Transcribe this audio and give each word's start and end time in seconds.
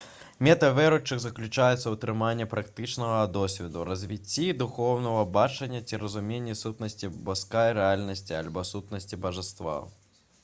мэта 0.45 0.67
веруючых 0.77 1.19
заключаецца 1.23 1.81
ў 1.87 1.97
атрыманні 1.97 2.47
практычнага 2.53 3.19
досведу 3.35 3.83
развіцці 3.89 4.47
духоўнага 4.61 5.21
бачання 5.35 5.81
ці 5.87 5.99
разуменні 6.05 6.55
сутнасці 6.63 7.13
боскай 7.27 7.69
рэальнасці 7.81 8.39
альбо 8.41 8.65
сутнасці 8.71 9.21
бажаства 9.27 9.77